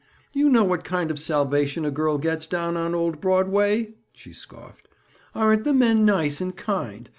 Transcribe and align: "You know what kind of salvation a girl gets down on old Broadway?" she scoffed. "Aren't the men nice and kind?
"You 0.33 0.49
know 0.49 0.63
what 0.63 0.83
kind 0.83 1.11
of 1.11 1.19
salvation 1.19 1.85
a 1.85 1.91
girl 1.91 2.17
gets 2.17 2.47
down 2.47 2.75
on 2.75 2.95
old 2.95 3.21
Broadway?" 3.21 3.93
she 4.13 4.33
scoffed. 4.33 4.87
"Aren't 5.35 5.63
the 5.63 5.75
men 5.75 6.05
nice 6.05 6.41
and 6.41 6.55
kind? 6.57 7.07